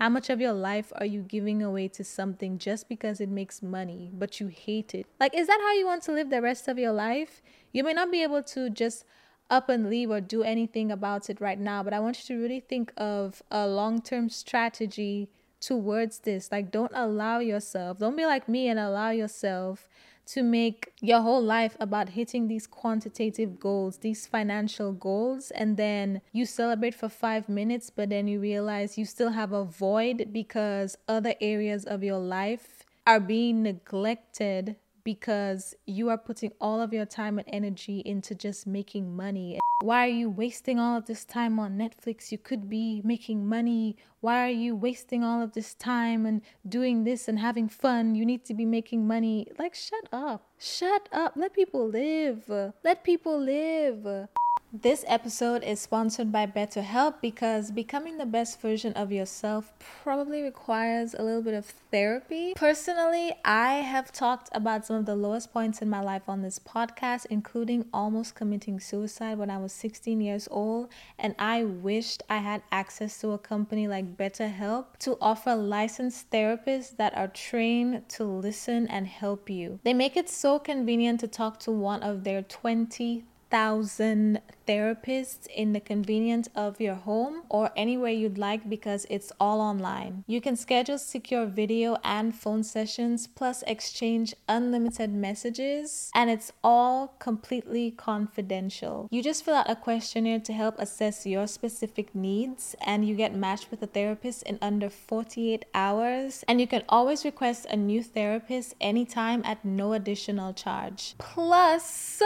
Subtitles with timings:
[0.00, 3.62] How much of your life are you giving away to something just because it makes
[3.62, 5.04] money, but you hate it?
[5.20, 7.42] Like, is that how you want to live the rest of your life?
[7.70, 9.04] You may not be able to just
[9.50, 12.40] up and leave or do anything about it right now, but I want you to
[12.40, 15.28] really think of a long term strategy
[15.60, 16.50] towards this.
[16.50, 19.86] Like, don't allow yourself, don't be like me and allow yourself
[20.32, 26.20] to make your whole life about hitting these quantitative goals, these financial goals, and then
[26.32, 30.96] you celebrate for five minutes, but then you realize you still have a void because
[31.08, 37.06] other areas of your life are being neglected because you are putting all of your
[37.06, 39.58] time and energy into just making money.
[39.82, 42.30] Why are you wasting all of this time on Netflix?
[42.30, 43.96] You could be making money.
[44.20, 48.14] Why are you wasting all of this time and doing this and having fun?
[48.14, 49.46] You need to be making money.
[49.58, 50.46] Like, shut up.
[50.58, 51.32] Shut up.
[51.34, 52.44] Let people live.
[52.84, 54.28] Let people live.
[54.72, 59.72] This episode is sponsored by BetterHelp because becoming the best version of yourself
[60.04, 62.52] probably requires a little bit of therapy.
[62.54, 66.60] Personally, I have talked about some of the lowest points in my life on this
[66.60, 72.36] podcast, including almost committing suicide when I was 16 years old, and I wished I
[72.38, 78.22] had access to a company like BetterHelp to offer licensed therapists that are trained to
[78.22, 79.80] listen and help you.
[79.82, 85.72] They make it so convenient to talk to one of their 20 thousand therapists in
[85.72, 90.22] the convenience of your home or anywhere you'd like because it's all online.
[90.26, 97.08] You can schedule secure video and phone sessions plus exchange unlimited messages and it's all
[97.18, 99.08] completely confidential.
[99.10, 103.34] You just fill out a questionnaire to help assess your specific needs and you get
[103.34, 108.02] matched with a therapist in under 48 hours and you can always request a new
[108.02, 111.14] therapist anytime at no additional charge.
[111.18, 112.22] Plus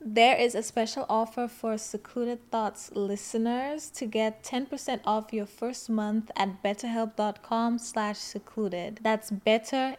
[0.00, 5.88] there is a special offer for Secluded Thoughts listeners to get 10% off your first
[5.88, 9.00] month at betterhelp.com slash secluded.
[9.02, 9.96] That's better,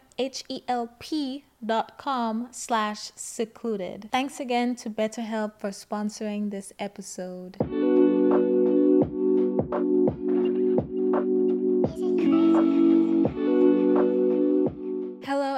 [1.98, 4.08] com slash secluded.
[4.12, 7.56] Thanks again to BetterHelp for sponsoring this episode.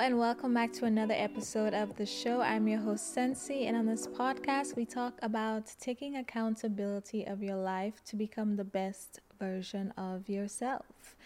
[0.00, 2.40] And welcome back to another episode of the show.
[2.40, 7.56] I'm your host Sensi, and on this podcast, we talk about taking accountability of your
[7.56, 11.16] life to become the best version of yourself.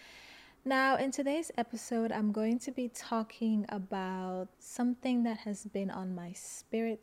[0.65, 6.13] Now, in today's episode, I'm going to be talking about something that has been on
[6.13, 6.99] my spirit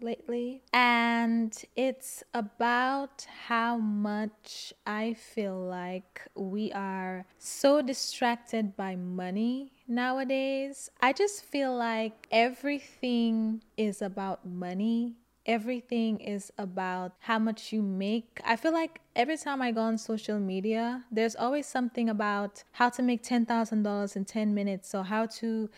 [0.00, 9.72] lately, and it's about how much I feel like we are so distracted by money
[9.86, 10.90] nowadays.
[11.00, 15.16] I just feel like everything is about money.
[15.46, 18.38] Everything is about how much you make.
[18.44, 22.90] I feel like every time I go on social media, there's always something about how
[22.90, 25.70] to make $10,000 in 10 minutes or how to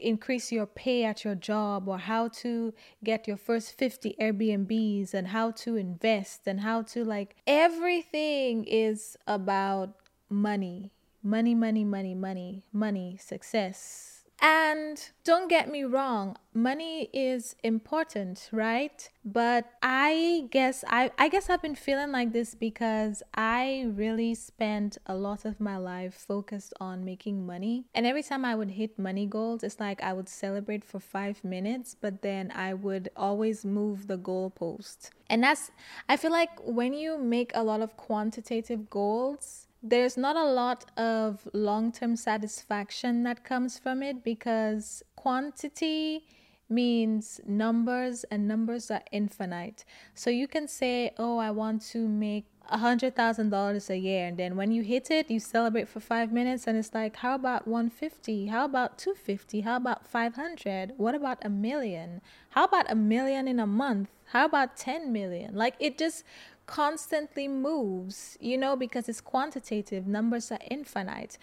[0.00, 2.74] increase your pay at your job or how to
[3.04, 9.16] get your first 50 Airbnbs and how to invest and how to like everything is
[9.26, 9.94] about
[10.28, 10.90] money
[11.26, 14.15] money, money, money, money, money, success.
[14.40, 19.08] And don't get me wrong, money is important, right?
[19.24, 24.98] But I guess I I guess I've been feeling like this because I really spent
[25.06, 27.86] a lot of my life focused on making money.
[27.94, 31.42] And every time I would hit money goals, it's like I would celebrate for 5
[31.42, 35.10] minutes, but then I would always move the goalpost.
[35.30, 35.70] And that's
[36.08, 40.84] I feel like when you make a lot of quantitative goals, there's not a lot
[40.96, 46.24] of long term satisfaction that comes from it because quantity
[46.68, 49.84] means numbers and numbers are infinite.
[50.14, 54.26] So you can say, "Oh, I want to make a hundred thousand dollars a year
[54.26, 57.34] and then when you hit it you celebrate for five minutes and it's like how
[57.34, 62.20] about 150 how about 250 how about 500 what about a million?
[62.50, 64.08] How about a million in a month?
[64.32, 65.54] How about 10 million?
[65.54, 66.24] Like it just
[66.66, 71.38] constantly moves you know because it's quantitative numbers are infinite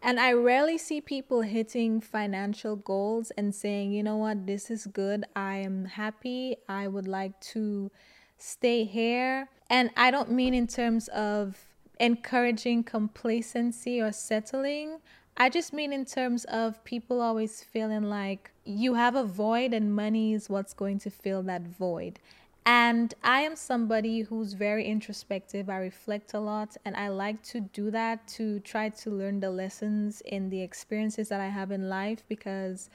[0.00, 4.86] and I rarely see people hitting financial goals and saying, you know what, this is
[4.86, 5.24] good.
[5.34, 6.56] I am happy.
[6.68, 7.90] I would like to
[8.36, 9.48] stay here.
[9.68, 11.58] And I don't mean in terms of
[11.98, 14.98] encouraging complacency or settling.
[15.36, 19.94] I just mean in terms of people always feeling like you have a void and
[19.94, 22.20] money is what's going to fill that void.
[22.68, 25.70] And I am somebody who's very introspective.
[25.70, 29.50] I reflect a lot, and I like to do that to try to learn the
[29.50, 32.24] lessons in the experiences that I have in life.
[32.28, 32.90] Because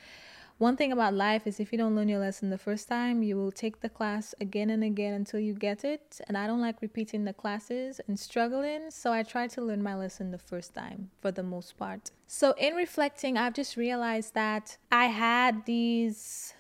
[0.60, 3.36] one thing about life is if you don't learn your lesson the first time, you
[3.36, 6.22] will take the class again and again until you get it.
[6.28, 9.96] And I don't like repeating the classes and struggling, so I try to learn my
[9.96, 12.12] lesson the first time for the most part.
[12.28, 16.54] So, in reflecting, I've just realized that I had these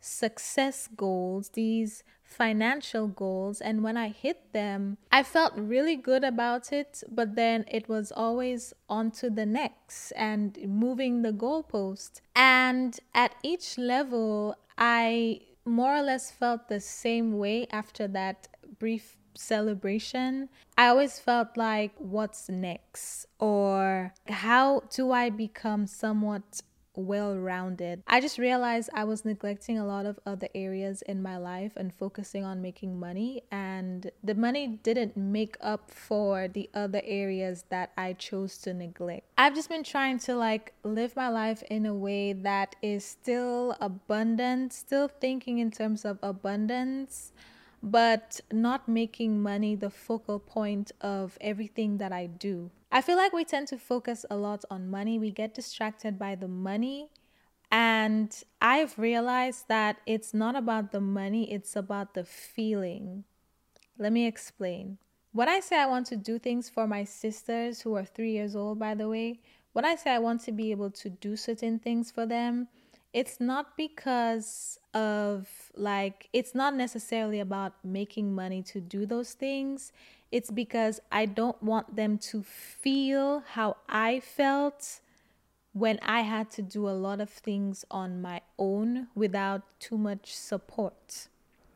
[0.00, 3.60] success goals, these financial goals.
[3.60, 8.12] And when I hit them, I felt really good about it, but then it was
[8.12, 12.20] always on to the next and moving the goalpost.
[12.34, 18.48] And at each level, I more or less felt the same way after that
[18.78, 20.48] brief celebration.
[20.76, 23.26] I always felt like, what's next?
[23.38, 26.62] Or how do I become somewhat
[26.94, 28.02] well rounded.
[28.06, 31.94] I just realized I was neglecting a lot of other areas in my life and
[31.94, 37.92] focusing on making money, and the money didn't make up for the other areas that
[37.96, 39.26] I chose to neglect.
[39.38, 43.76] I've just been trying to like live my life in a way that is still
[43.80, 47.32] abundant, still thinking in terms of abundance
[47.82, 52.70] but not making money the focal point of everything that I do.
[52.92, 55.18] I feel like we tend to focus a lot on money.
[55.18, 57.10] We get distracted by the money.
[57.70, 63.24] And I've realized that it's not about the money, it's about the feeling.
[63.96, 64.98] Let me explain.
[65.32, 68.56] When I say I want to do things for my sisters who are three years
[68.56, 69.38] old, by the way,
[69.72, 72.66] when I say I want to be able to do certain things for them,
[73.12, 79.92] it's not because of like it's not necessarily about making money to do those things
[80.30, 85.00] it's because i don't want them to feel how i felt
[85.72, 90.34] when i had to do a lot of things on my own without too much
[90.34, 91.28] support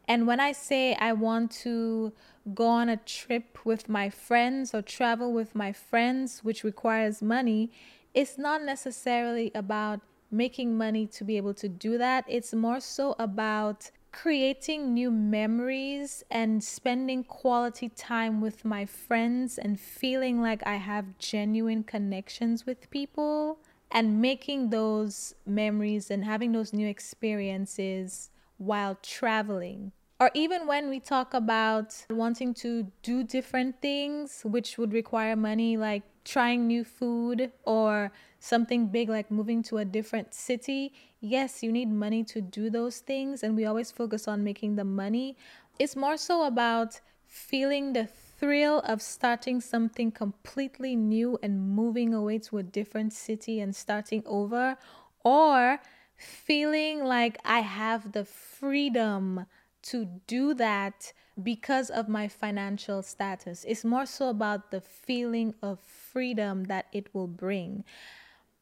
[0.06, 2.12] and when i say i want to
[2.54, 7.70] go on a trip with my friends or travel with my friends which requires money
[8.12, 10.00] it's not necessarily about
[10.34, 12.24] making money to be able to do that.
[12.28, 19.78] It's more so about creating new memories and spending quality time with my friends and
[19.78, 23.58] feeling like I have genuine connections with people
[23.90, 29.90] and making those memories and having those new experiences while traveling.
[30.20, 35.76] Or even when we talk about wanting to do different things, which would require money,
[35.76, 41.72] like trying new food or something big like moving to a different city, yes, you
[41.72, 43.43] need money to do those things.
[43.43, 45.37] And we always focus on making the money.
[45.78, 52.38] It's more so about feeling the thrill of starting something completely new and moving away
[52.38, 54.77] to a different city and starting over,
[55.24, 55.81] or
[56.17, 59.46] feeling like I have the freedom
[59.84, 61.12] to do that
[61.43, 63.64] because of my financial status.
[63.67, 67.84] It's more so about the feeling of freedom that it will bring.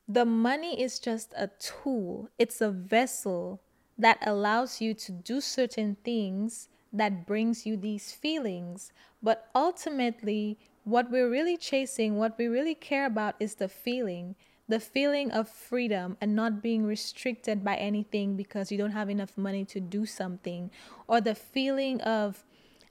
[0.08, 3.60] The money is just a tool, it's a vessel
[3.98, 8.92] that allows you to do certain things that brings you these feelings.
[9.22, 14.34] But ultimately, what we're really chasing, what we really care about is the feeling
[14.72, 19.36] the feeling of freedom and not being restricted by anything because you don't have enough
[19.36, 20.70] money to do something,
[21.06, 22.42] or the feeling of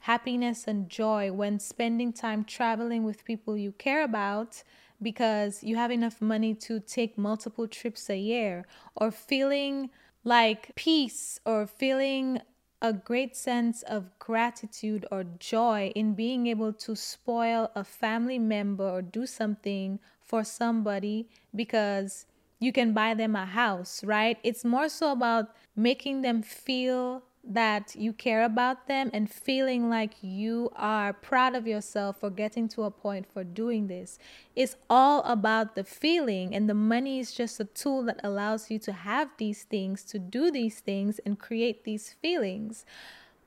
[0.02, 4.62] happiness and joy when spending time traveling with people you care about
[5.02, 8.64] because you have enough money to take multiple trips a year,
[8.96, 9.90] or feeling
[10.24, 12.40] like peace or feeling
[12.80, 18.88] a great sense of gratitude or joy in being able to spoil a family member
[18.88, 22.26] or do something for somebody because
[22.60, 24.38] you can buy them a house, right?
[24.44, 30.14] It's more so about making them feel that you care about them and feeling like
[30.22, 34.20] you are proud of yourself for getting to a point for doing this.
[34.56, 38.78] It's all about the feeling, and the money is just a tool that allows you
[38.80, 42.86] to have these things, to do these things, and create these feelings.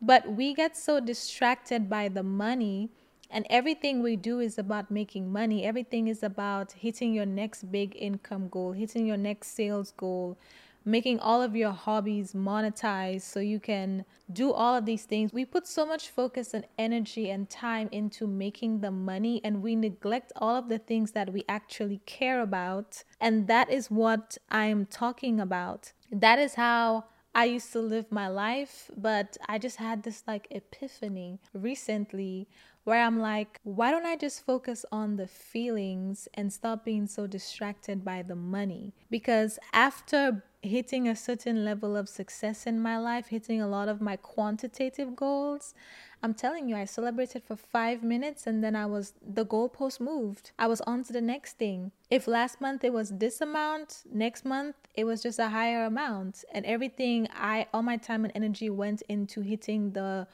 [0.03, 2.91] But we get so distracted by the money
[3.35, 5.65] and everything we do is about making money.
[5.65, 10.39] Everything is about hitting your next big income goal, hitting your next sales goal,
[10.85, 15.33] making all of your hobbies monetize so you can do all of these things.
[15.33, 19.75] We put so much focus and energy and time into making the money, and we
[19.75, 23.03] neglect all of the things that we actually care about.
[23.21, 25.93] And that is what I'm talking about.
[26.13, 30.47] That is how I used to live my life, but I just had this like
[30.53, 32.47] epiphany recently
[32.85, 37.27] where I'm like, why don't I just focus on the feelings and stop being so
[37.27, 38.93] distracted by the money?
[39.11, 44.01] Because after hitting a certain level of success in my life, hitting a lot of
[44.01, 45.75] my quantitative goals,
[46.23, 50.53] I'm telling you, I celebrated for five minutes and then I was, the goalpost moved.
[50.59, 51.91] I was on to the next thing.
[52.11, 56.45] If last month it was this amount, next month it was just a higher amount.
[56.53, 60.27] And everything, I, all my time and energy went into hitting the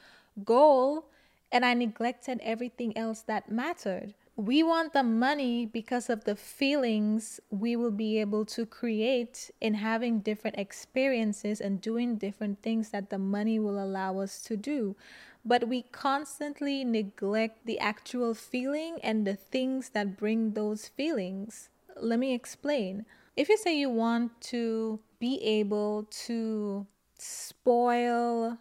[0.45, 1.07] goal
[1.51, 4.13] and I neglected everything else that mattered.
[4.37, 9.75] We want the money because of the feelings we will be able to create in
[9.75, 14.95] having different experiences and doing different things that the money will allow us to do.
[15.43, 21.69] But we constantly neglect the actual feeling and the things that bring those feelings.
[21.97, 23.05] Let me explain.
[23.35, 28.57] If you say you want to be able to spoil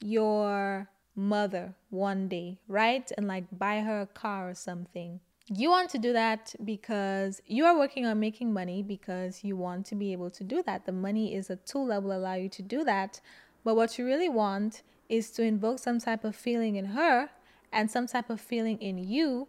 [0.00, 3.10] your mother one day, right?
[3.16, 5.20] And like buy her a car or something.
[5.46, 9.84] You want to do that because you are working on making money because you want
[9.86, 10.86] to be able to do that.
[10.86, 13.20] The money is a tool that will allow you to do that.
[13.62, 17.28] But what you really want is to invoke some type of feeling in her
[17.72, 19.48] and some type of feeling in you.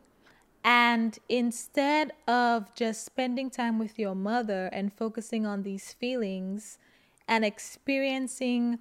[0.65, 6.77] And instead of just spending time with your mother and focusing on these feelings
[7.27, 8.79] and experiencing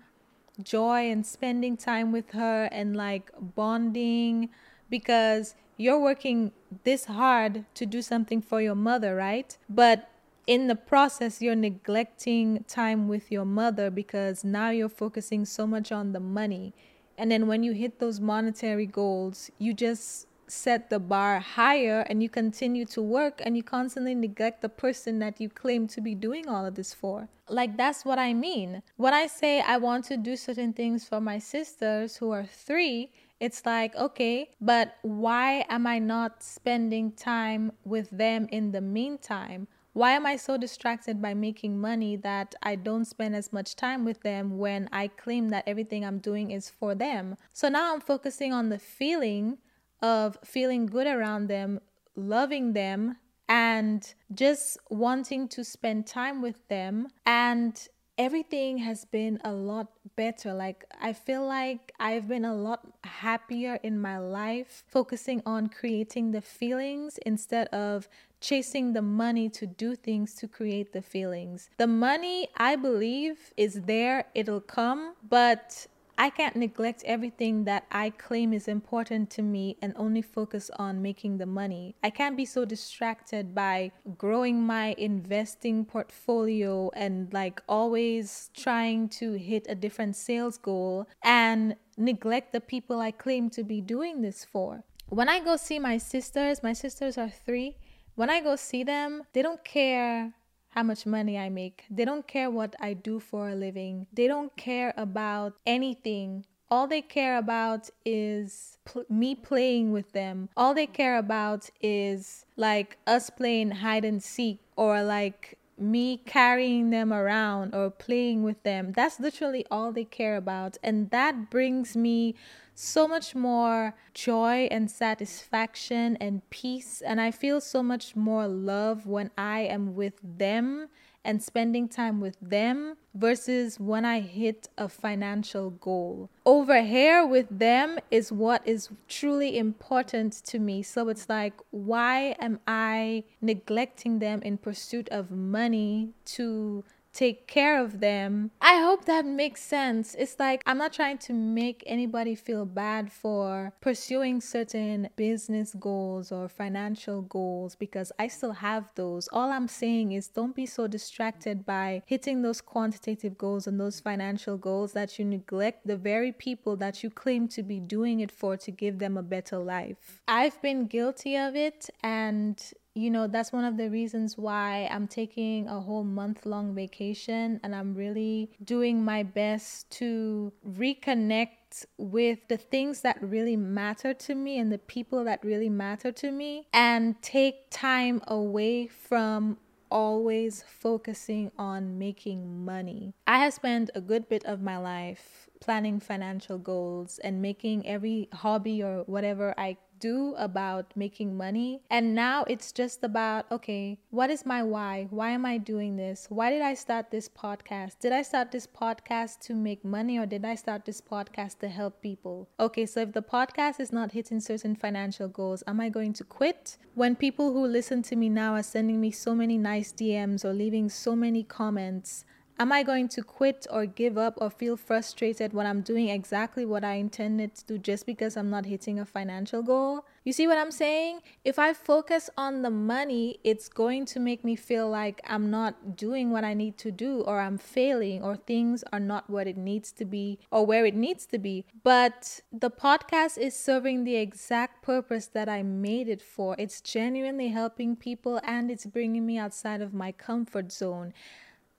[0.63, 4.51] joy and spending time with her and like bonding
[4.89, 6.53] because you're working
[6.85, 9.57] this hard to do something for your mother, right?
[9.69, 10.09] But
[10.47, 15.91] in the process, you're neglecting time with your mother because now you're focusing so much
[15.91, 16.75] on the money.
[17.17, 22.23] And then when you hit those monetary goals, you just set the bar higher and
[22.23, 26.15] you continue to work and you constantly neglect the person that you claim to be
[26.15, 27.29] doing all of this for.
[27.49, 28.83] Like, that's what I mean.
[28.97, 33.13] When I say I want to do certain things for my sisters who are three,
[33.41, 39.69] it's like, okay, but why am I not spending time with them in the meantime?
[39.93, 44.05] Why am I so distracted by making money that I don't spend as much time
[44.05, 47.37] with them when I claim that everything I'm doing is for them?
[47.53, 49.59] So now I'm focusing on the feeling
[50.03, 51.81] of feeling good around them,
[52.17, 53.17] loving them,
[53.49, 57.09] and just wanting to spend time with them.
[57.27, 60.55] And everything has been a lot better.
[60.55, 66.31] Like, I feel like I've been a lot happier in my life, focusing on creating
[66.31, 68.09] the feelings instead of
[68.41, 71.71] chasing the money to do things to create the feelings.
[71.79, 75.87] The money, I believe, is there, it'll come, but
[76.17, 81.03] I can't neglect everything that I claim is important to me and only focus on
[81.03, 81.97] making the money.
[82.03, 89.33] I can't be so distracted by growing my investing portfolio and like always trying to
[89.33, 94.45] hit a different sales goal and neglect the people I claim to be doing this
[94.45, 94.85] for.
[95.09, 97.77] When I go see my sisters, my sisters are three.
[98.15, 100.35] When I go see them, they don't care
[100.75, 101.85] how much money I make.
[101.89, 104.07] They don't care what I do for a living.
[104.13, 106.45] They don't care about anything.
[106.69, 110.49] All they care about is pl- me playing with them.
[110.57, 116.91] All they care about is like us playing hide and seek or like me carrying
[116.91, 118.93] them around or playing with them.
[118.93, 120.77] That's literally all they care about.
[120.83, 122.35] And that brings me
[122.75, 127.01] so much more joy and satisfaction and peace.
[127.01, 130.89] And I feel so much more love when I am with them
[131.25, 136.29] and spending time with them versus when I hit a financial goal.
[136.45, 140.83] Over here with them is what is truly important to me.
[140.83, 146.85] So it's like, why am I neglecting them in pursuit of money to
[147.15, 148.51] take care of them.
[148.61, 150.15] I hope that makes sense.
[150.19, 156.33] It's like I'm not trying to make anybody feel bad for pursuing certain business goals
[156.33, 159.29] or financial goals because I still have those.
[159.33, 164.01] All I'm saying is don't be so distracted by hitting those quantitative goals and those
[164.01, 168.33] financial goals that you neglect the very people that you claim to be doing it
[168.33, 170.21] for to give them a better life.
[170.27, 172.61] I've been guilty of it and
[172.95, 177.61] you know, that's one of the reasons why I'm taking a whole month long vacation
[177.65, 184.35] and I'm really doing my best to reconnect with the things that really matter to
[184.37, 189.59] me and the people that really matter to me and take time away from
[189.91, 193.15] always focusing on making money.
[193.27, 198.29] I have spent a good bit of my life planning financial goals and making every
[198.33, 201.81] hobby or whatever I do about making money.
[201.89, 205.07] And now it's just about okay, what is my why?
[205.09, 206.27] Why am I doing this?
[206.29, 208.01] Why did I start this podcast?
[208.01, 211.69] Did I start this podcast to make money or did I start this podcast to
[211.69, 212.49] help people?
[212.61, 216.25] Okay, so if the podcast is not hitting certain financial goals, am I going to
[216.25, 216.77] quit?
[216.95, 220.53] When people who listen to me now are sending me so many nice DMs or
[220.53, 225.53] leaving so many comments, Am I going to quit or give up or feel frustrated
[225.53, 229.05] when I'm doing exactly what I intended to do just because I'm not hitting a
[229.05, 230.07] financial goal?
[230.23, 231.19] You see what I'm saying?
[231.45, 235.97] If I focus on the money, it's going to make me feel like I'm not
[235.97, 239.57] doing what I need to do or I'm failing or things are not what it
[239.57, 241.65] needs to be or where it needs to be.
[241.83, 246.55] But the podcast is serving the exact purpose that I made it for.
[246.57, 251.13] It's genuinely helping people and it's bringing me outside of my comfort zone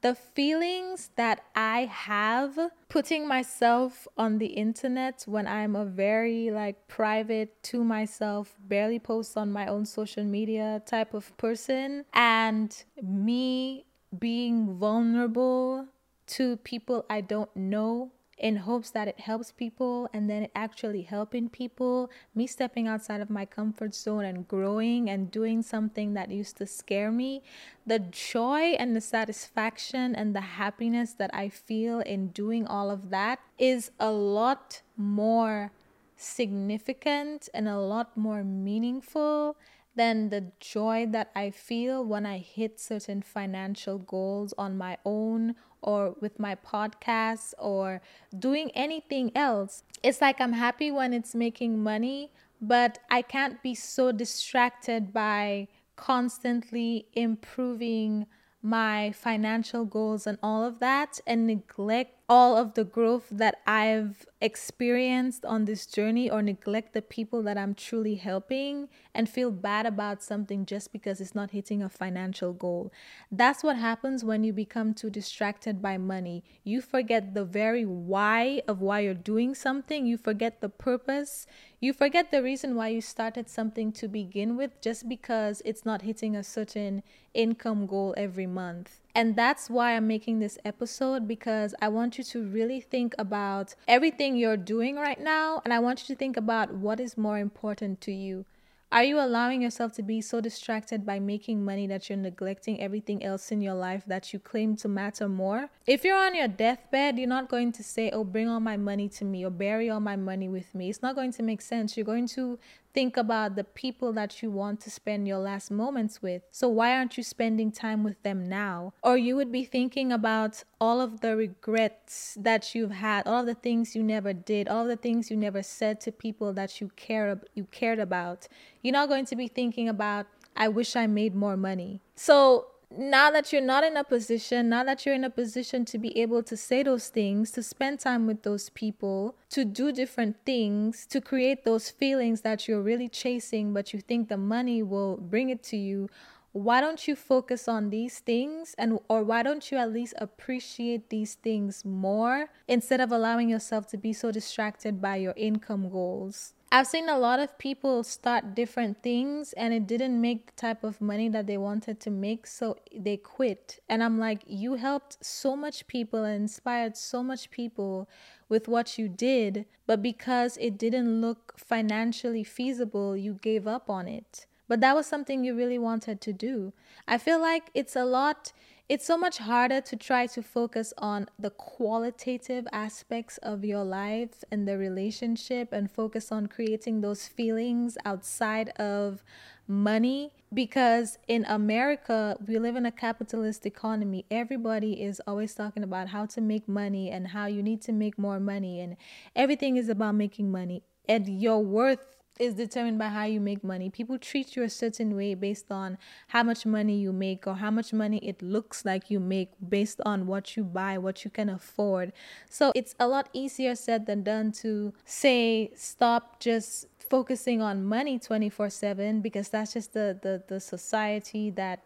[0.05, 2.59] the feelings that I have
[2.89, 9.35] putting myself on the internet when I'm a very like private to myself, barely post
[9.35, 12.71] on my own social media type of person, and
[13.01, 13.87] me
[14.19, 15.87] being vulnerable
[16.27, 21.03] to people I don't know in hopes that it helps people and then it actually
[21.03, 22.09] helping people.
[22.33, 26.65] Me stepping outside of my comfort zone and growing and doing something that used to
[26.65, 27.41] scare me.
[27.85, 33.09] The joy and the satisfaction and the happiness that i feel in doing all of
[33.09, 35.71] that is a lot more
[36.15, 39.57] significant and a lot more meaningful
[39.95, 45.55] than the joy that I feel when I hit certain financial goals on my own
[45.85, 48.01] or with my podcasts or
[48.37, 49.83] doing anything else.
[50.03, 55.67] It's like I'm happy when it's making money, but I can't be so distracted by
[55.95, 58.25] constantly improving
[58.61, 64.25] my financial goals and all of that and neglect all of the growth that I've
[64.41, 69.85] experienced on this journey or neglect the people that I'm truly helping and feel bad
[69.85, 72.91] about something just because it's not hitting a financial goal.
[73.31, 76.43] That's what happens when you become too distracted by money.
[76.63, 81.45] You forget the very why of why you're doing something, you forget the purpose,
[81.79, 86.01] you forget the reason why you started something to begin with just because it's not
[86.01, 87.03] hitting a certain
[87.35, 89.04] income goal every month.
[89.15, 93.73] And that's why I'm making this episode because I want you to really think about
[93.87, 95.61] everything you're doing right now.
[95.63, 98.45] And I want you to think about what is more important to you.
[98.91, 103.23] Are you allowing yourself to be so distracted by making money that you're neglecting everything
[103.23, 105.69] else in your life that you claim to matter more?
[105.87, 109.09] If you're on your deathbed, you're not going to say, Oh, bring all my money
[109.09, 110.89] to me or bury all my money with me.
[110.89, 111.97] It's not going to make sense.
[111.97, 112.59] You're going to
[112.95, 116.41] think about the people that you want to spend your last moments with.
[116.49, 118.93] So, why aren't you spending time with them now?
[119.03, 123.45] Or you would be thinking about all of the regrets that you've had, all of
[123.47, 126.79] the things you never did, all of the things you never said to people that
[126.79, 128.47] you care you cared about.
[128.81, 132.01] You're not going to be thinking about I wish I made more money.
[132.15, 135.97] So, now that you're not in a position, now that you're in a position to
[135.97, 140.37] be able to say those things, to spend time with those people, to do different
[140.45, 145.17] things, to create those feelings that you're really chasing, but you think the money will
[145.17, 146.09] bring it to you,
[146.55, 151.09] why don't you focus on these things and or why don't you at least appreciate
[151.09, 156.54] these things more instead of allowing yourself to be so distracted by your income goals?
[156.71, 160.83] I've seen a lot of people start different things and it didn't make the type
[160.83, 163.79] of money that they wanted to make, so they quit.
[163.87, 168.09] And I'm like, you helped so much people and inspired so much people
[168.49, 174.07] with what you did, but because it didn't look financially feasible, you gave up on
[174.07, 174.45] it.
[174.67, 176.73] But that was something you really wanted to do.
[177.07, 178.51] I feel like it's a lot
[178.87, 184.43] it's so much harder to try to focus on the qualitative aspects of your life
[184.51, 189.23] and the relationship and focus on creating those feelings outside of
[189.67, 194.23] money because in America, we live in a capitalist economy.
[194.29, 198.19] Everybody is always talking about how to make money and how you need to make
[198.19, 198.97] more money, and
[199.35, 200.83] everything is about making money.
[201.09, 203.89] And your worth is determined by how you make money.
[203.89, 207.71] People treat you a certain way based on how much money you make or how
[207.71, 211.49] much money it looks like you make based on what you buy, what you can
[211.49, 212.11] afford.
[212.49, 218.19] So it's a lot easier said than done to say, stop just focusing on money
[218.19, 221.81] 24 7 because that's just the, the, the society that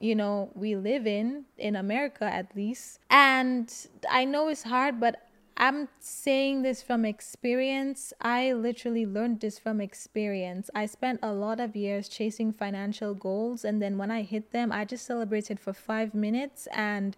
[0.00, 5.23] you know we live in in america at least and i know it's hard but
[5.56, 8.12] i'm saying this from experience.
[8.20, 10.70] I literally learned this from experience.
[10.74, 14.72] I spent a lot of years chasing financial goals and then when i hit them
[14.72, 17.16] i just celebrated for five minutes and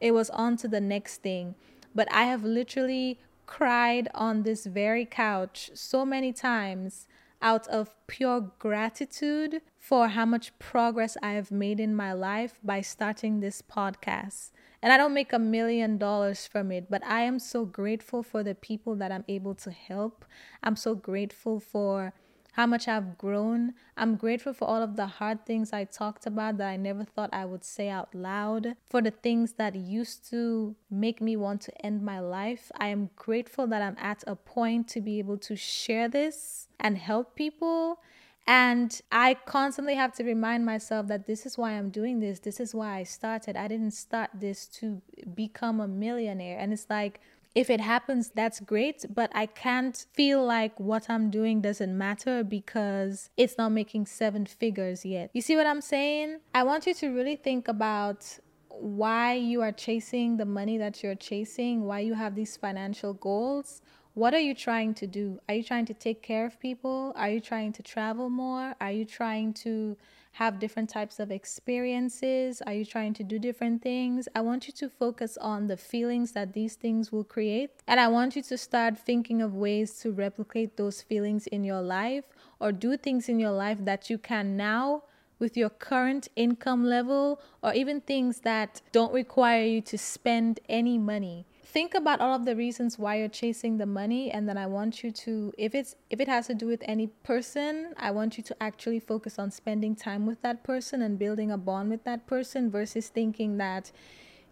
[0.00, 1.54] it was on to the next thing.
[1.94, 7.06] But i have literally cried on this very couch so many times
[7.40, 12.82] out of pure gratitude for how much progress I have made in my life by
[12.82, 14.50] starting this podcast.
[14.82, 18.42] And I don't make a million dollars from it, but I am so grateful for
[18.42, 20.26] the people that I'm able to help.
[20.62, 22.12] I'm so grateful for
[22.52, 23.72] how much I've grown.
[23.96, 27.30] I'm grateful for all of the hard things I talked about that I never thought
[27.32, 31.86] I would say out loud, for the things that used to make me want to
[31.86, 32.70] end my life.
[32.78, 36.98] I am grateful that I'm at a point to be able to share this and
[36.98, 38.00] help people.
[38.48, 42.38] And I constantly have to remind myself that this is why I'm doing this.
[42.38, 43.56] This is why I started.
[43.56, 45.02] I didn't start this to
[45.34, 46.58] become a millionaire.
[46.58, 47.20] And it's like,
[47.54, 52.42] if it happens, that's great, but I can't feel like what I'm doing doesn't matter
[52.42, 55.28] because it's not making seven figures yet.
[55.34, 56.38] You see what I'm saying?
[56.54, 61.16] I want you to really think about why you are chasing the money that you're
[61.16, 63.82] chasing, why you have these financial goals.
[64.18, 65.38] What are you trying to do?
[65.48, 67.12] Are you trying to take care of people?
[67.14, 68.74] Are you trying to travel more?
[68.80, 69.96] Are you trying to
[70.32, 72.60] have different types of experiences?
[72.62, 74.26] Are you trying to do different things?
[74.34, 77.70] I want you to focus on the feelings that these things will create.
[77.86, 81.80] And I want you to start thinking of ways to replicate those feelings in your
[81.80, 82.24] life
[82.58, 85.04] or do things in your life that you can now
[85.38, 90.98] with your current income level or even things that don't require you to spend any
[90.98, 94.66] money think about all of the reasons why you're chasing the money and then i
[94.66, 98.38] want you to if it's if it has to do with any person i want
[98.38, 102.02] you to actually focus on spending time with that person and building a bond with
[102.04, 103.92] that person versus thinking that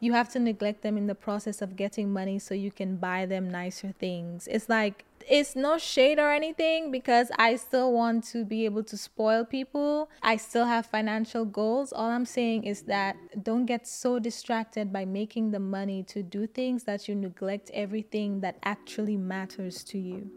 [0.00, 3.26] you have to neglect them in the process of getting money so you can buy
[3.26, 8.44] them nicer things it's like it's no shade or anything because I still want to
[8.44, 10.08] be able to spoil people.
[10.22, 11.92] I still have financial goals.
[11.92, 16.46] All I'm saying is that don't get so distracted by making the money to do
[16.46, 20.30] things that you neglect everything that actually matters to you.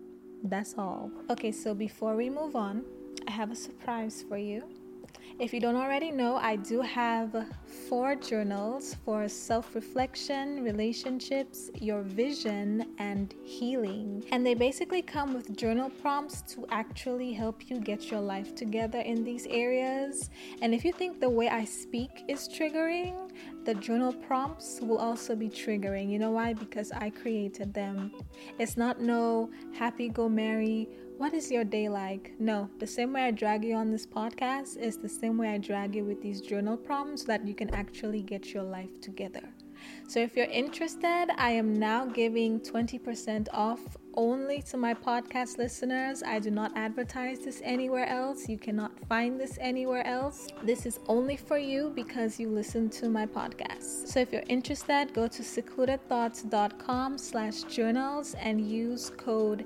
[0.43, 1.11] That's all.
[1.29, 2.83] Okay, so before we move on,
[3.27, 4.63] I have a surprise for you.
[5.39, 7.33] If you don't already know, I do have
[7.87, 14.25] four journals for self reflection, relationships, your vision, and healing.
[14.33, 18.99] And they basically come with journal prompts to actually help you get your life together
[18.99, 20.29] in these areas.
[20.61, 23.31] And if you think the way I speak is triggering,
[23.63, 26.09] the journal prompts will also be triggering.
[26.09, 26.51] You know why?
[26.51, 28.11] Because I created them.
[28.57, 32.31] It's not no happy go merry what is your day like?
[32.39, 35.57] No, the same way I drag you on this podcast is the same way I
[35.57, 39.43] drag you with these journal prompts so that you can actually get your life together.
[40.07, 43.81] So if you're interested, I am now giving 20% off
[44.13, 46.23] only to my podcast listeners.
[46.23, 48.47] I do not advertise this anywhere else.
[48.47, 50.47] You cannot find this anywhere else.
[50.63, 54.07] This is only for you because you listen to my podcast.
[54.07, 59.65] So if you're interested, go to secludedthoughts.com slash journals and use code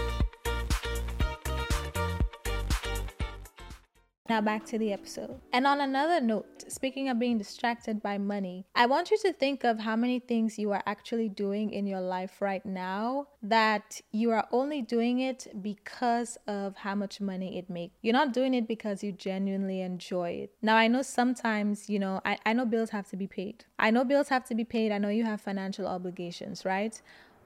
[4.31, 5.41] Now back to the episode.
[5.51, 9.65] And on another note, speaking of being distracted by money, I want you to think
[9.65, 14.31] of how many things you are actually doing in your life right now that you
[14.31, 17.93] are only doing it because of how much money it makes.
[18.01, 20.53] You're not doing it because you genuinely enjoy it.
[20.61, 23.65] Now, I know sometimes, you know, I, I know bills have to be paid.
[23.77, 24.93] I know bills have to be paid.
[24.93, 27.01] I know you have financial obligations, right?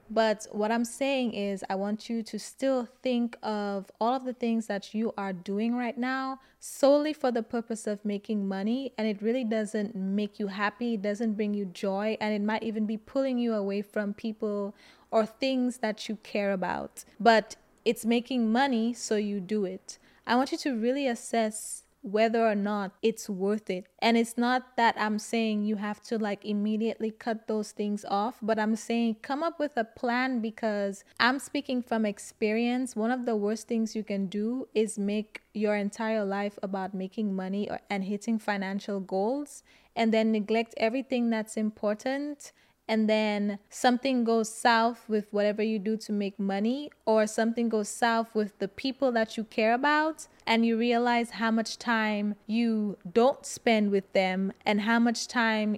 [0.08, 4.32] But what I'm saying is, I want you to still think of all of the
[4.32, 8.92] things that you are doing right now solely for the purpose of making money.
[8.96, 12.62] And it really doesn't make you happy, it doesn't bring you joy, and it might
[12.62, 14.74] even be pulling you away from people
[15.10, 17.04] or things that you care about.
[17.18, 19.98] But it's making money, so you do it.
[20.26, 23.86] I want you to really assess whether or not it's worth it.
[23.98, 28.38] And it's not that I'm saying you have to like immediately cut those things off,
[28.40, 32.94] but I'm saying come up with a plan because I'm speaking from experience.
[32.94, 37.34] One of the worst things you can do is make your entire life about making
[37.34, 39.64] money or, and hitting financial goals
[39.96, 42.52] and then neglect everything that's important
[42.88, 47.88] and then something goes south with whatever you do to make money, or something goes
[47.88, 52.96] south with the people that you care about, and you realize how much time you
[53.12, 55.76] don't spend with them and how much time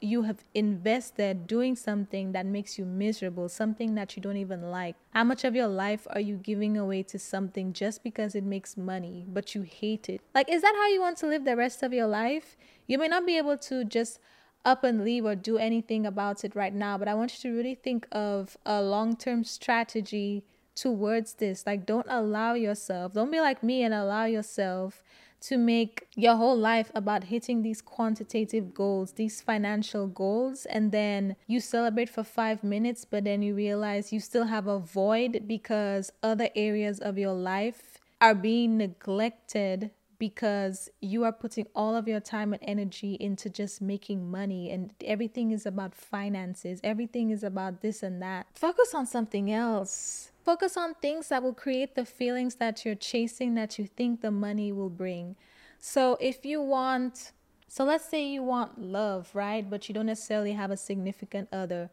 [0.00, 4.94] you have invested doing something that makes you miserable, something that you don't even like.
[5.10, 8.76] How much of your life are you giving away to something just because it makes
[8.76, 10.20] money, but you hate it?
[10.34, 12.56] Like, is that how you want to live the rest of your life?
[12.86, 14.20] You may not be able to just
[14.64, 16.98] up and leave or do anything about it right now.
[16.98, 20.44] But I want you to really think of a long term strategy
[20.74, 21.66] towards this.
[21.66, 25.02] Like, don't allow yourself, don't be like me and allow yourself
[25.40, 31.36] to make your whole life about hitting these quantitative goals, these financial goals, and then
[31.46, 36.10] you celebrate for five minutes, but then you realize you still have a void because
[36.22, 42.20] other areas of your life are being neglected because you are putting all of your
[42.20, 47.80] time and energy into just making money and everything is about finances everything is about
[47.80, 48.46] this and that.
[48.54, 50.32] Focus on something else.
[50.44, 54.30] Focus on things that will create the feelings that you're chasing that you think the
[54.30, 55.36] money will bring.
[55.78, 57.32] So if you want
[57.70, 59.68] so let's say you want love right?
[59.68, 61.90] But you don't necessarily have a significant other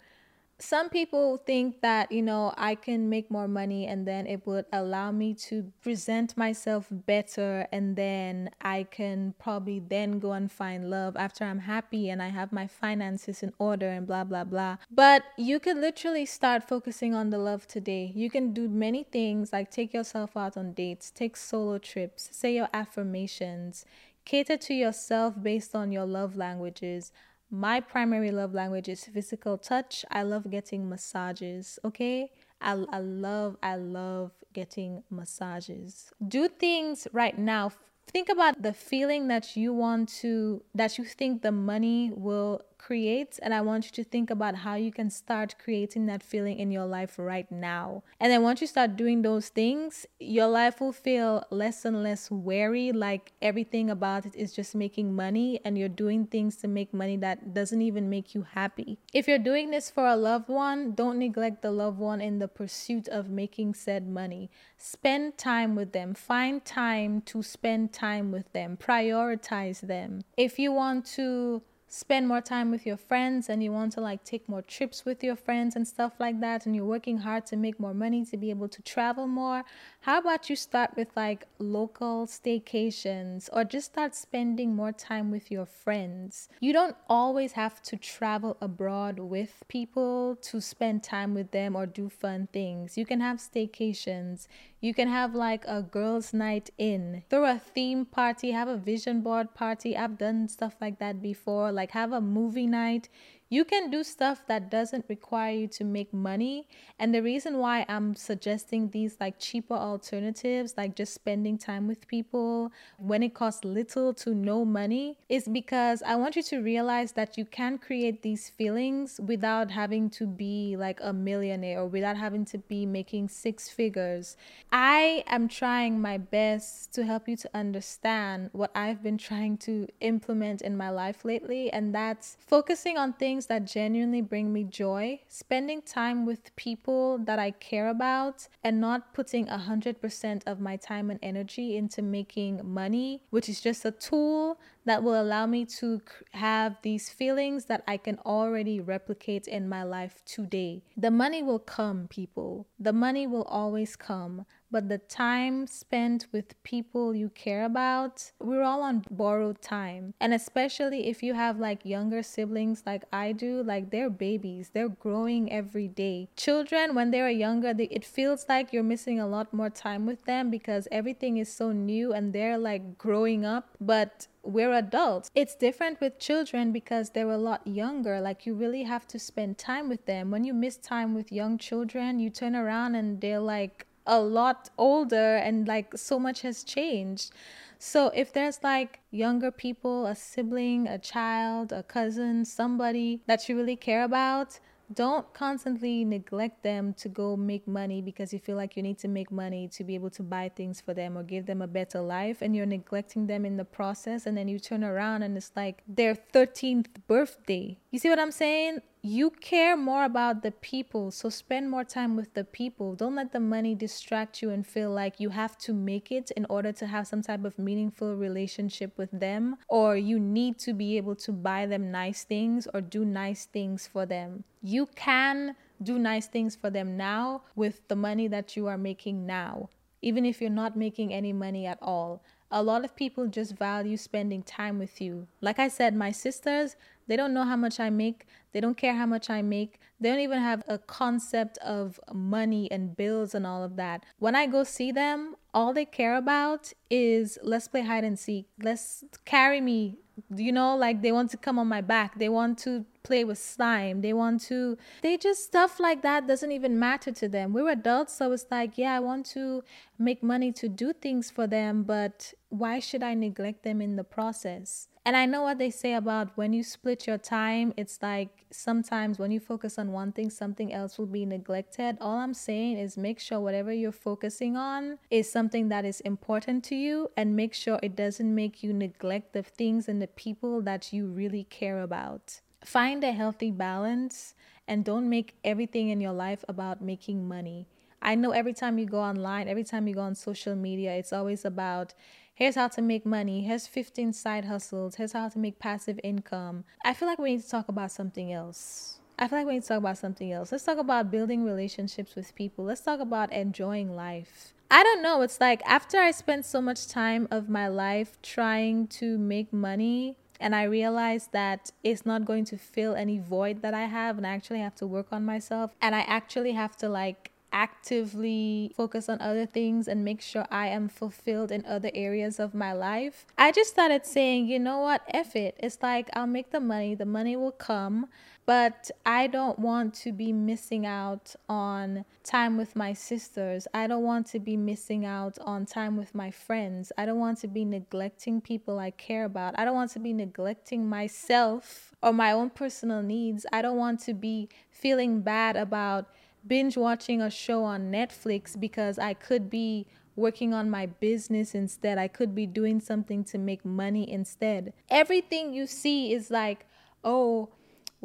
[0.58, 4.66] some people think that you know i can make more money and then it would
[4.72, 10.90] allow me to present myself better and then i can probably then go and find
[10.90, 14.78] love after i'm happy and i have my finances in order and blah blah blah.
[14.90, 18.12] But you could literally start focusing on the love today.
[18.16, 22.56] You can do many things like take yourself out on dates take solo trips say
[22.56, 23.86] your affirmations
[24.24, 27.12] cater to yourself based on your love languages
[27.56, 30.04] my primary love language is physical touch.
[30.12, 32.32] I love getting massages, okay?
[32.62, 36.12] I, I love, I love getting massages.
[36.28, 37.72] Do things right now.
[38.08, 43.40] Think about the feeling that you want to, that you think the money will create
[43.42, 46.72] and I want you to think about how you can start creating that feeling in
[46.72, 48.04] your life right now.
[48.20, 52.30] And then once you start doing those things, your life will feel less and less
[52.30, 56.94] weary, like everything about it is just making money and you're doing things to make
[56.94, 59.00] money that doesn't even make you happy.
[59.14, 62.48] If you're doing this for a loved one, don't neglect the loved one in the
[62.48, 64.52] pursuit of making said money.
[64.78, 66.14] Spend time with them.
[66.14, 68.78] Find time to spend time with them.
[68.78, 70.22] Prioritize them.
[70.38, 74.24] If you want to spend more time with your friends and you want to like
[74.24, 77.56] take more trips with your friends and stuff like that and you're working hard to
[77.56, 79.64] make more money to be able to travel more
[80.02, 85.50] how about you start with like local staycations or just start spending more time with
[85.50, 86.48] your friends?
[86.60, 91.88] You don't always have to travel abroad with people to spend time with them or
[91.88, 93.00] do fun things.
[93.00, 94.48] You can have staycations
[94.86, 99.22] you can have like a girls' night in, throw a theme party, have a vision
[99.22, 99.98] board party.
[99.98, 101.72] I've done stuff like that before.
[101.72, 103.10] Like have a movie night
[103.50, 106.68] you can do stuff that doesn't require you to make money.
[107.00, 112.08] And the reason why i'm suggesting these like cheaper alternatives like just spending time with
[112.08, 117.12] people when it costs little to no money is because i want you to realize
[117.14, 122.18] that you can create these feelings without having to be like a millionaire or without
[122.18, 124.38] having to be making six figures.
[124.72, 129.88] I am trying my best to help you to understand what i've been trying to
[130.00, 134.64] implement in my life lately and that's focusing on things things that genuinely bring me
[134.64, 140.78] joy, spending time with people that I care about, and not putting 100% of my
[140.78, 145.66] time and energy into making money, which is just a tool that will allow me
[145.66, 146.00] to
[146.32, 150.84] have these feelings that I can already replicate in my life today.
[150.96, 152.68] The money will come, people.
[152.80, 158.62] The money will always come but the time spent with people you care about, we're
[158.62, 160.14] all on borrowed time.
[160.20, 164.90] And especially if you have like younger siblings like I do, like they're babies, they're
[164.90, 166.28] growing every day.
[166.36, 170.26] Children, when they're younger, they, it feels like you're missing a lot more time with
[170.26, 173.78] them because everything is so new and they're like growing up.
[173.80, 175.32] But we're adults.
[175.36, 178.20] It's different with children because they're a lot younger.
[178.20, 180.32] Like you really have to spend time with them.
[180.32, 184.70] When you miss time with young children, you turn around and they're like a lot
[184.78, 187.32] older and like so much has changed.
[187.78, 193.58] So if there's like younger people, a sibling, a child, a cousin, somebody that you
[193.58, 194.60] really care about,
[194.94, 199.08] don't constantly neglect them to go make money because you feel like you need to
[199.08, 202.00] make money to be able to buy things for them or give them a better
[202.02, 205.52] life and you're neglecting them in the process and then you turn around and it's
[205.56, 207.78] like their 13th birthday.
[207.90, 208.80] You see what I'm saying?
[209.06, 212.96] You care more about the people so spend more time with the people.
[212.96, 216.48] Don't let the money distract you and feel like you have to make it in
[216.50, 220.98] order to have some type of meaningful relationship with them or you need to be
[220.98, 224.44] able to buy them nice things or do nice things for them.
[224.64, 229.28] You can do nice things for them now with the money that you are making
[229.28, 229.70] now
[230.02, 232.24] even if you're not making any money at all
[232.56, 235.28] a lot of people just value spending time with you.
[235.42, 238.26] Like I said, my sisters, they don't know how much I make.
[238.54, 239.82] They don't care how much I make.
[240.00, 244.06] They don't even have a concept of money and bills and all of that.
[244.20, 248.48] When I go see them, all they care about is let's play hide and seek.
[248.58, 250.00] Let's carry me.
[250.36, 252.18] You know, like they want to come on my back.
[252.18, 254.02] They want to play with slime.
[254.02, 257.54] They want to, they just stuff like that doesn't even matter to them.
[257.54, 259.64] We're adults, so it's like, yeah, I want to
[260.00, 264.04] make money to do things for them, but why should I neglect them in the
[264.04, 264.88] process?
[265.06, 269.20] And I know what they say about when you split your time, it's like sometimes
[269.20, 271.98] when you focus on one thing, something else will be neglected.
[272.02, 276.64] All I'm saying is make sure whatever you're focusing on is something that is important
[276.66, 280.60] to you and make sure it doesn't make you neglect the things and the people
[280.64, 282.42] that you really care about.
[282.64, 284.34] Find a healthy balance
[284.68, 287.68] and don't make everything in your life about making money.
[288.02, 291.14] I know every time you go online, every time you go on social media, it's
[291.14, 291.94] always about
[292.36, 296.66] here's how to make money, here's 15 side hustles, here's how to make passive income.
[296.84, 299.00] I feel like we need to talk about something else.
[299.18, 300.52] I feel like we need to talk about something else.
[300.52, 302.66] Let's talk about building relationships with people.
[302.66, 304.54] Let's talk about enjoying life.
[304.70, 305.22] I don't know.
[305.22, 310.18] It's like after I spent so much time of my life trying to make money,
[310.38, 314.28] and I realized that it's not going to fill any void that I have, and
[314.28, 319.08] I actually have to work on myself, and I actually have to like actively focus
[319.08, 323.26] on other things and make sure I am fulfilled in other areas of my life.
[323.38, 325.56] I just started saying, you know what, F it.
[325.58, 328.08] It's like I'll make the money, the money will come,
[328.46, 333.68] but I don't want to be missing out on time with my sisters.
[333.74, 336.92] I don't want to be missing out on time with my friends.
[336.98, 339.58] I don't want to be neglecting people I care about.
[339.58, 343.46] I don't want to be neglecting myself or my own personal needs.
[343.54, 346.10] I don't want to be feeling bad about
[346.48, 351.98] binge watching a show on Netflix because I could be working on my business instead.
[351.98, 354.74] I could be doing something to make money instead.
[354.90, 356.66] Everything you see is like,
[357.04, 357.50] oh,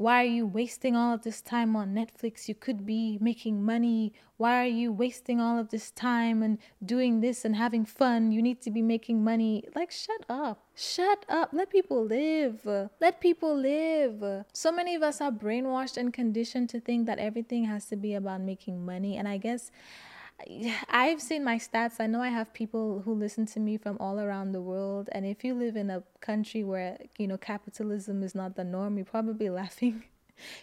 [0.01, 2.49] why are you wasting all of this time on Netflix?
[2.49, 4.15] You could be making money.
[4.39, 8.33] Why are you wasting all of this time and doing this and having fun?
[8.33, 9.63] You need to be making money.
[9.75, 10.65] Like, shut up.
[10.75, 11.51] Shut up.
[11.53, 12.65] Let people live.
[12.99, 14.47] Let people live.
[14.55, 18.15] So many of us are brainwashed and conditioned to think that everything has to be
[18.15, 19.19] about making money.
[19.19, 19.71] And I guess
[20.89, 21.95] I've seen my stats.
[22.01, 25.09] I know I have people who listen to me from all around the world.
[25.13, 28.97] And if you live in a country where, you know, capitalism is not the norm,
[28.97, 30.05] you're probably laughing.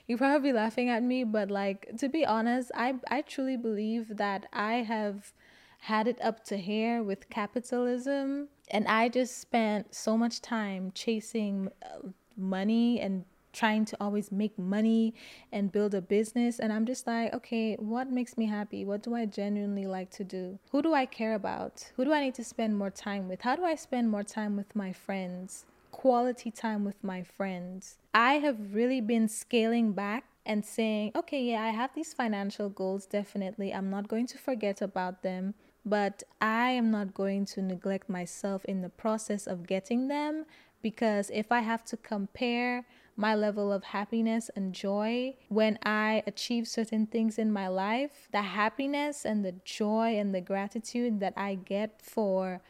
[0.08, 1.24] you're probably laughing at me.
[1.24, 5.34] But like, to be honest, I, I truly believe that I have
[5.82, 8.50] had it up to here with capitalism.
[8.72, 14.58] And I just spent so much time chasing uh, money and trying to always make
[14.58, 15.14] money
[15.52, 16.60] and build a business.
[16.60, 18.86] And I'm just like, okay, what makes me happy?
[18.86, 20.60] What do I genuinely like to do?
[20.72, 21.92] Who do I care about?
[21.96, 23.42] Who do I need to spend more time with?
[23.42, 25.66] How do I spend more time with my friends?
[25.92, 27.98] Quality time with my friends.
[28.14, 33.06] I have really been scaling back and saying, okay, yeah, I have these financial goals,
[33.06, 33.74] definitely.
[33.74, 35.56] I'm not going to forget about them
[35.88, 40.46] but I am not going to neglect myself in the process of getting them
[40.82, 42.86] because if I have to compare
[43.18, 48.30] my level of happiness and joy when I achieve certain things in my life.
[48.32, 52.62] The happiness and the joy and the gratitude that I get for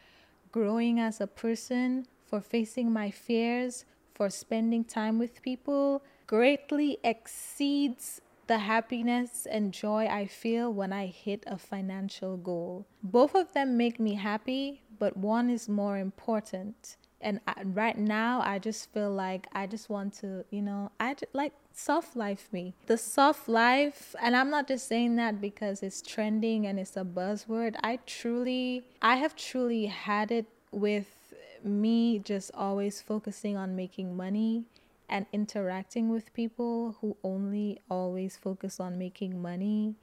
[0.50, 3.84] growing as a person, for facing my fears,
[4.14, 11.06] for spending time with people greatly exceeds the happiness and joy I feel when I
[11.06, 12.86] hit a financial goal.
[13.02, 16.96] Both of them make me happy, but one is more important.
[17.20, 21.14] And I, right now, I just feel like I just want to, you know, I
[21.14, 22.74] just, like soft life me.
[22.86, 27.04] The soft life, and I'm not just saying that because it's trending and it's a
[27.04, 27.74] buzzword.
[27.82, 34.64] I truly, I have truly had it with me just always focusing on making money
[35.08, 39.94] and interacting with people who only always focus on making money.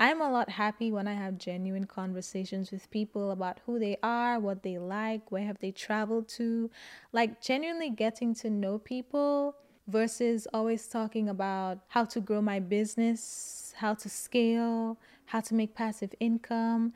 [0.00, 4.38] I'm a lot happy when I have genuine conversations with people about who they are,
[4.38, 6.70] what they like, where have they traveled to,
[7.12, 9.56] like genuinely getting to know people
[9.88, 15.74] versus always talking about how to grow my business, how to scale, how to make
[15.74, 16.92] passive income.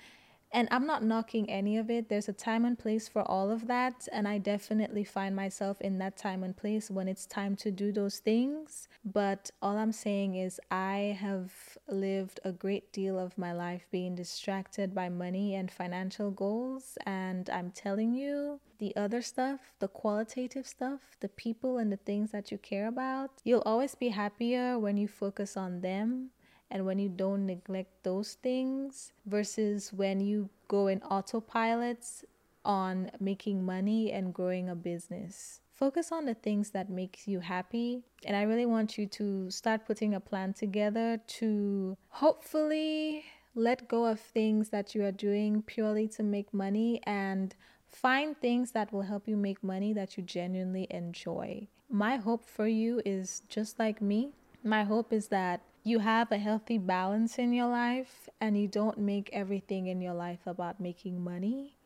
[0.52, 2.10] And I'm not knocking any of it.
[2.10, 4.06] There's a time and place for all of that.
[4.12, 7.90] And I definitely find myself in that time and place when it's time to do
[7.90, 8.88] those things.
[9.04, 11.52] But all I'm saying is, I have
[11.88, 16.98] lived a great deal of my life being distracted by money and financial goals.
[17.06, 22.30] And I'm telling you, the other stuff, the qualitative stuff, the people and the things
[22.32, 26.30] that you care about, you'll always be happier when you focus on them
[26.72, 32.24] and when you don't neglect those things versus when you go in autopilots
[32.64, 35.60] on making money and growing a business.
[35.74, 39.84] Focus on the things that makes you happy and i really want you to start
[39.84, 46.06] putting a plan together to hopefully let go of things that you are doing purely
[46.08, 47.54] to make money and
[47.86, 51.66] find things that will help you make money that you genuinely enjoy.
[51.90, 54.30] My hope for you is just like me.
[54.64, 58.98] My hope is that you have a healthy balance in your life and you don't
[58.98, 61.76] make everything in your life about making money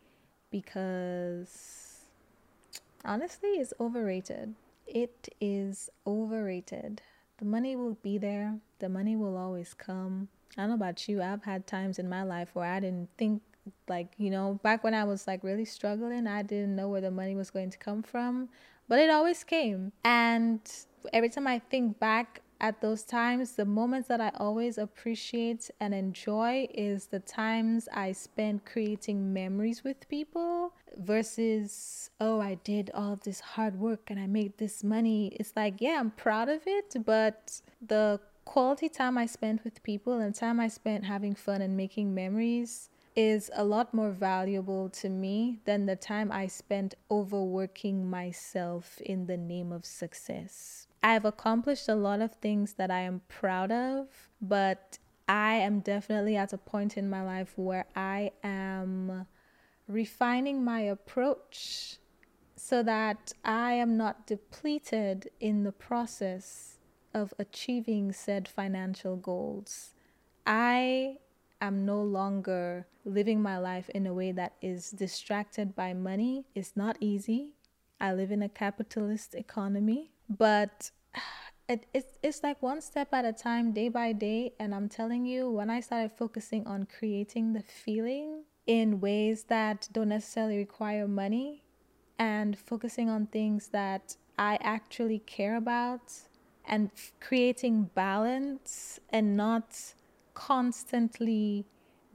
[0.50, 2.04] because
[3.04, 4.54] honestly it's overrated.
[4.86, 7.00] It is overrated.
[7.38, 10.28] The money will be there, the money will always come.
[10.56, 13.42] I don't know about you, I've had times in my life where I didn't think
[13.88, 17.10] like, you know, back when I was like really struggling, I didn't know where the
[17.10, 18.48] money was going to come from,
[18.88, 19.92] but it always came.
[20.04, 20.60] And
[21.12, 25.92] every time I think back at those times, the moments that I always appreciate and
[25.94, 33.18] enjoy is the times I spend creating memories with people versus, oh, I did all
[33.22, 35.28] this hard work and I made this money.
[35.38, 40.20] It's like, yeah, I'm proud of it, but the quality time I spent with people
[40.20, 45.08] and time I spent having fun and making memories is a lot more valuable to
[45.08, 50.86] me than the time I spent overworking myself in the name of success.
[51.02, 54.08] I've accomplished a lot of things that I am proud of,
[54.40, 54.98] but
[55.28, 59.26] I am definitely at a point in my life where I am
[59.88, 61.96] refining my approach
[62.54, 66.78] so that I am not depleted in the process
[67.14, 69.94] of achieving said financial goals.
[70.46, 71.16] I
[71.60, 76.44] am no longer living my life in a way that is distracted by money.
[76.54, 77.54] It's not easy.
[78.00, 80.90] I live in a capitalist economy but
[81.68, 84.52] it, it's, it's like one step at a time, day by day.
[84.58, 89.88] And I'm telling you, when I started focusing on creating the feeling in ways that
[89.92, 91.62] don't necessarily require money
[92.18, 96.12] and focusing on things that I actually care about
[96.68, 96.90] and
[97.20, 99.94] creating balance and not
[100.36, 101.64] constantly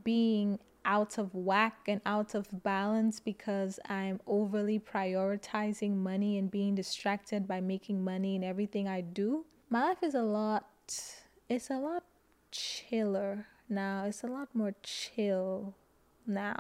[0.04, 6.76] being out of whack and out of balance because I'm overly prioritizing money and being
[6.76, 9.46] distracted by making money in everything I do.
[9.70, 10.66] My life is a lot,
[11.50, 12.04] it's a lot
[12.52, 14.06] chiller now.
[14.06, 15.74] It's a lot more chill
[16.28, 16.60] now.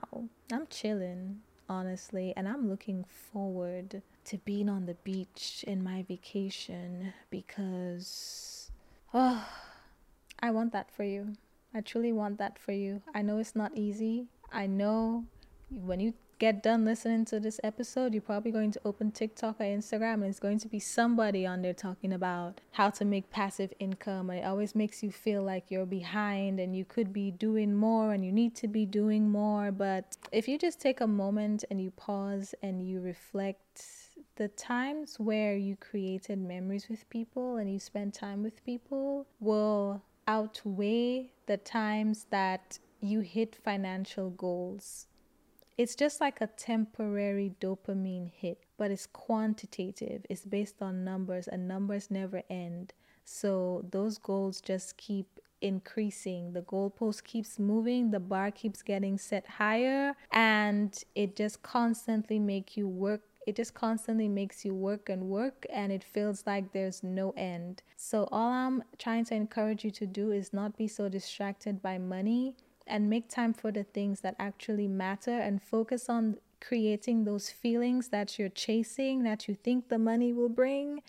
[0.51, 7.13] I'm chilling, honestly, and I'm looking forward to being on the beach in my vacation
[7.29, 8.71] because,
[9.13, 9.47] oh,
[10.43, 11.35] I want that for you.
[11.73, 13.01] I truly want that for you.
[13.13, 14.27] I know it's not easy.
[14.51, 15.25] I know
[15.69, 19.63] when you get done listening to this episode, you're probably going to open TikTok or
[19.63, 23.71] Instagram and it's going to be somebody on there talking about how to make passive
[23.79, 24.31] income.
[24.31, 28.11] And it always makes you feel like you're behind and you could be doing more
[28.11, 29.71] and you need to be doing more.
[29.71, 33.85] But if you just take a moment and you pause and you reflect,
[34.35, 40.01] the times where you created memories with people and you spent time with people will
[40.31, 45.07] outweigh the times that you hit financial goals.
[45.77, 50.25] It's just like a temporary dopamine hit, but it's quantitative.
[50.29, 52.93] It's based on numbers, and numbers never end.
[53.25, 55.27] So those goals just keep
[55.61, 56.53] increasing.
[56.53, 62.77] The goalpost keeps moving, the bar keeps getting set higher, and it just constantly make
[62.77, 67.03] you work it just constantly makes you work and work and it feels like there's
[67.03, 67.81] no end.
[67.97, 71.97] So, all I'm trying to encourage you to do is not be so distracted by
[71.97, 77.49] money and make time for the things that actually matter and focus on creating those
[77.49, 81.01] feelings that you're chasing that you think the money will bring.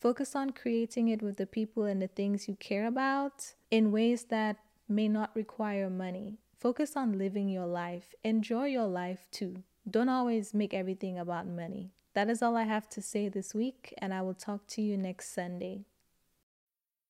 [0.00, 4.24] Focus on creating it with the people and the things you care about in ways
[4.24, 4.56] that
[4.88, 6.38] may not require money.
[6.58, 8.14] Focus on living your life.
[8.24, 9.62] Enjoy your life too.
[9.88, 11.92] Don't always make everything about money.
[12.14, 14.96] That is all I have to say this week, and I will talk to you
[14.96, 15.84] next Sunday.